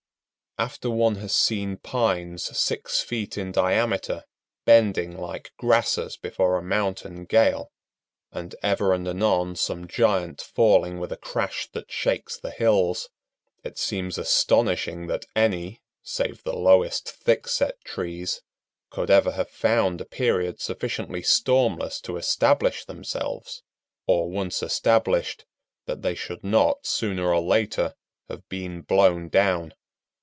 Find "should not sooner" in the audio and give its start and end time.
26.13-27.33